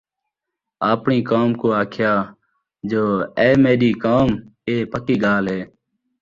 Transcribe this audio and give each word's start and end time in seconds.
آپڑیں 0.89 1.23
قوم 1.29 1.49
کوں 1.59 1.73
آکھیا 1.81 2.13
جو 2.89 3.03
اے 3.39 3.49
میݙی 3.63 3.91
قوم! 4.03 4.29
اِیہ 4.67 4.85
پکّی 4.91 5.15
ڳالھ 5.23 5.47
ہے 5.53 5.61